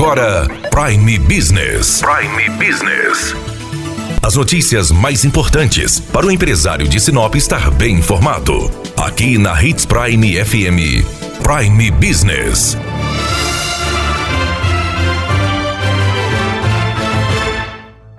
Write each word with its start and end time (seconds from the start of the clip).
agora 0.00 0.48
Prime 0.70 1.18
Business. 1.18 2.00
Prime 2.00 2.48
Business. 2.56 3.34
As 4.22 4.34
notícias 4.34 4.90
mais 4.90 5.26
importantes 5.26 6.00
para 6.00 6.24
o 6.24 6.30
empresário 6.30 6.88
de 6.88 6.98
Sinop 6.98 7.34
estar 7.34 7.70
bem 7.72 7.96
informado. 7.96 8.70
Aqui 8.96 9.36
na 9.36 9.62
Hits 9.62 9.84
Prime 9.84 10.42
FM. 10.42 11.04
Prime 11.42 11.90
Business. 11.90 12.78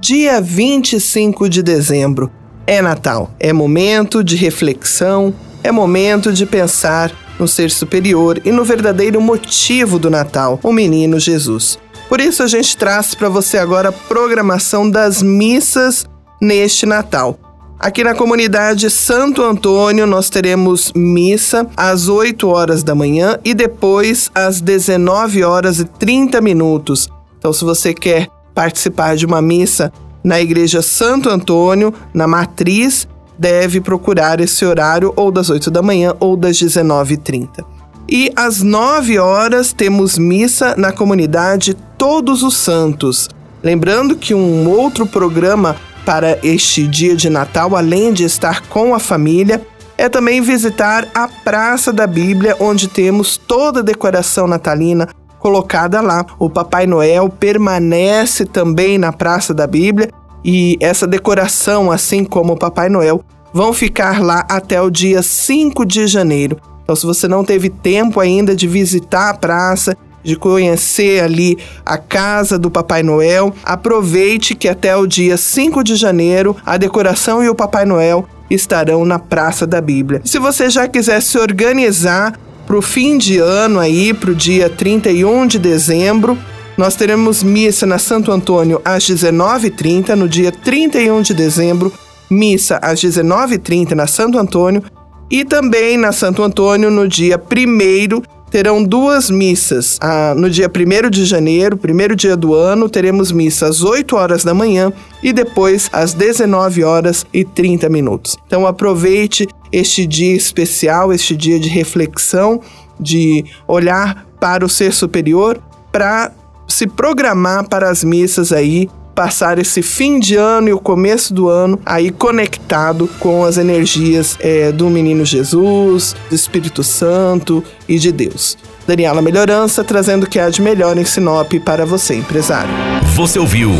Dia 0.00 0.40
25 0.40 1.46
de 1.46 1.62
dezembro. 1.62 2.32
É 2.66 2.80
Natal. 2.80 3.34
É 3.38 3.52
momento 3.52 4.24
de 4.24 4.34
reflexão, 4.34 5.34
é 5.62 5.70
momento 5.70 6.32
de 6.32 6.46
pensar 6.46 7.12
no 7.38 7.46
ser 7.46 7.70
superior 7.70 8.40
e 8.44 8.50
no 8.50 8.64
verdadeiro 8.64 9.20
motivo 9.20 9.98
do 9.98 10.10
Natal, 10.10 10.58
o 10.62 10.72
menino 10.72 11.18
Jesus. 11.18 11.78
Por 12.08 12.20
isso 12.20 12.42
a 12.42 12.46
gente 12.46 12.76
traz 12.76 13.14
para 13.14 13.28
você 13.28 13.58
agora 13.58 13.88
a 13.88 13.92
programação 13.92 14.88
das 14.88 15.22
missas 15.22 16.06
neste 16.40 16.86
Natal. 16.86 17.38
Aqui 17.78 18.02
na 18.02 18.14
comunidade 18.14 18.88
Santo 18.88 19.42
Antônio 19.42 20.06
nós 20.06 20.30
teremos 20.30 20.92
missa 20.94 21.66
às 21.76 22.08
8 22.08 22.48
horas 22.48 22.82
da 22.82 22.94
manhã 22.94 23.38
e 23.44 23.52
depois 23.52 24.30
às 24.34 24.60
19 24.60 25.44
horas 25.44 25.80
e 25.80 25.84
30 25.84 26.40
minutos. 26.40 27.08
Então 27.38 27.52
se 27.52 27.64
você 27.64 27.92
quer 27.92 28.28
participar 28.54 29.14
de 29.14 29.26
uma 29.26 29.42
missa 29.42 29.92
na 30.24 30.40
igreja 30.40 30.80
Santo 30.80 31.28
Antônio, 31.28 31.92
na 32.14 32.26
matriz, 32.26 33.06
deve 33.38 33.80
procurar 33.80 34.40
esse 34.40 34.64
horário 34.64 35.12
ou 35.16 35.30
das 35.30 35.50
8 35.50 35.70
da 35.70 35.82
manhã 35.82 36.14
ou 36.20 36.36
das 36.36 36.56
19h30. 36.56 37.64
E 38.08 38.30
às 38.36 38.62
9 38.62 39.18
horas 39.18 39.72
temos 39.72 40.16
missa 40.16 40.74
na 40.76 40.92
comunidade 40.92 41.74
Todos 41.98 42.42
os 42.42 42.56
Santos. 42.56 43.28
Lembrando 43.62 44.16
que 44.16 44.32
um 44.32 44.68
outro 44.68 45.06
programa 45.06 45.76
para 46.04 46.38
este 46.44 46.86
dia 46.86 47.16
de 47.16 47.28
Natal, 47.28 47.74
além 47.74 48.12
de 48.12 48.22
estar 48.22 48.62
com 48.68 48.94
a 48.94 49.00
família, 49.00 49.60
é 49.98 50.08
também 50.08 50.40
visitar 50.40 51.08
a 51.12 51.26
Praça 51.26 51.92
da 51.92 52.06
Bíblia, 52.06 52.54
onde 52.60 52.86
temos 52.86 53.36
toda 53.36 53.80
a 53.80 53.82
decoração 53.82 54.46
natalina 54.46 55.08
colocada 55.40 56.00
lá. 56.00 56.24
O 56.38 56.48
Papai 56.48 56.86
Noel 56.86 57.28
permanece 57.28 58.44
também 58.44 58.98
na 58.98 59.12
Praça 59.12 59.52
da 59.52 59.66
Bíblia 59.66 60.10
e 60.46 60.78
essa 60.80 61.08
decoração, 61.08 61.90
assim 61.90 62.24
como 62.24 62.52
o 62.52 62.56
Papai 62.56 62.88
Noel, 62.88 63.20
vão 63.52 63.72
ficar 63.72 64.22
lá 64.22 64.46
até 64.48 64.80
o 64.80 64.88
dia 64.88 65.20
5 65.20 65.84
de 65.84 66.06
janeiro. 66.06 66.56
Então, 66.84 66.94
se 66.94 67.04
você 67.04 67.26
não 67.26 67.44
teve 67.44 67.68
tempo 67.68 68.20
ainda 68.20 68.54
de 68.54 68.68
visitar 68.68 69.30
a 69.30 69.34
praça, 69.34 69.96
de 70.22 70.36
conhecer 70.36 71.20
ali 71.20 71.58
a 71.84 71.98
casa 71.98 72.56
do 72.56 72.70
Papai 72.70 73.02
Noel, 73.02 73.52
aproveite 73.64 74.54
que 74.54 74.68
até 74.68 74.96
o 74.96 75.04
dia 75.04 75.36
5 75.36 75.82
de 75.82 75.96
janeiro 75.96 76.56
a 76.64 76.76
decoração 76.76 77.42
e 77.42 77.48
o 77.48 77.54
Papai 77.54 77.84
Noel 77.84 78.24
estarão 78.48 79.04
na 79.04 79.18
Praça 79.18 79.66
da 79.66 79.80
Bíblia. 79.80 80.20
Se 80.24 80.38
você 80.38 80.70
já 80.70 80.86
quiser 80.86 81.20
se 81.22 81.36
organizar 81.38 82.38
para 82.68 82.76
o 82.76 82.82
fim 82.82 83.18
de 83.18 83.38
ano 83.38 83.80
aí, 83.80 84.14
para 84.14 84.30
o 84.30 84.34
dia 84.34 84.70
31 84.70 85.44
de 85.48 85.58
dezembro, 85.58 86.38
nós 86.76 86.94
teremos 86.94 87.42
missa 87.42 87.86
na 87.86 87.98
Santo 87.98 88.30
Antônio 88.30 88.80
às 88.84 89.04
19h30, 89.04 90.10
no 90.10 90.28
dia 90.28 90.52
31 90.52 91.22
de 91.22 91.34
dezembro, 91.34 91.92
missa 92.28 92.78
às 92.82 93.00
19h30 93.00 93.92
na 93.92 94.06
Santo 94.06 94.38
Antônio 94.38 94.82
e 95.30 95.44
também 95.44 95.96
na 95.96 96.12
Santo 96.12 96.42
Antônio 96.42 96.90
no 96.90 97.08
dia 97.08 97.36
1 97.38 98.22
terão 98.50 98.82
duas 98.82 99.28
missas. 99.28 99.98
Ah, 100.00 100.34
no 100.36 100.48
dia 100.48 100.70
1 100.70 101.10
de 101.10 101.24
janeiro, 101.24 101.76
primeiro 101.76 102.14
dia 102.14 102.36
do 102.36 102.54
ano, 102.54 102.88
teremos 102.88 103.32
missa 103.32 103.66
às 103.66 103.82
8 103.82 104.14
horas 104.14 104.44
da 104.44 104.54
manhã 104.54 104.92
e 105.22 105.32
depois 105.32 105.88
às 105.92 106.12
19 106.14 106.84
horas 106.84 107.26
e 107.32 107.44
30 107.44 107.88
minutos. 107.88 108.36
Então 108.46 108.66
aproveite 108.66 109.48
este 109.72 110.06
dia 110.06 110.36
especial, 110.36 111.12
este 111.12 111.34
dia 111.34 111.58
de 111.58 111.68
reflexão, 111.68 112.60
de 113.00 113.44
olhar 113.66 114.26
para 114.38 114.64
o 114.64 114.68
ser 114.68 114.92
superior 114.92 115.60
para 115.90 116.32
se 116.66 116.86
programar 116.86 117.68
para 117.68 117.90
as 117.90 118.02
missas 118.04 118.52
aí, 118.52 118.88
passar 119.14 119.58
esse 119.58 119.80
fim 119.80 120.20
de 120.20 120.36
ano 120.36 120.68
e 120.68 120.72
o 120.72 120.78
começo 120.78 121.32
do 121.32 121.48
ano 121.48 121.80
aí 121.86 122.10
conectado 122.10 123.08
com 123.18 123.44
as 123.44 123.56
energias 123.56 124.36
é, 124.40 124.70
do 124.70 124.90
Menino 124.90 125.24
Jesus, 125.24 126.14
do 126.28 126.34
Espírito 126.34 126.84
Santo 126.84 127.64
e 127.88 127.98
de 127.98 128.12
Deus. 128.12 128.58
Daniela 128.86 129.22
Melhorança 129.22 129.82
trazendo 129.82 130.24
o 130.24 130.28
que 130.28 130.38
há 130.38 130.48
de 130.48 130.62
melhor 130.62 130.96
em 130.96 131.04
Sinop 131.04 131.52
para 131.64 131.84
você, 131.84 132.14
empresário. 132.14 132.70
Você 133.14 133.38
ouviu 133.38 133.70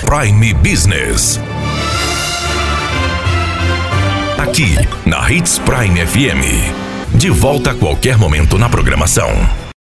Prime 0.00 0.54
Business. 0.54 1.38
Aqui 4.38 4.74
na 5.04 5.30
Hits 5.30 5.58
Prime 5.58 6.04
FM. 6.04 7.14
De 7.14 7.30
volta 7.30 7.70
a 7.70 7.74
qualquer 7.74 8.16
momento 8.16 8.58
na 8.58 8.68
programação. 8.68 9.67